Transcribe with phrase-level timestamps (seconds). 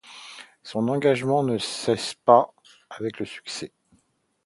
[0.63, 2.55] Son engagement ne cesse pas
[2.89, 3.71] avec le succès.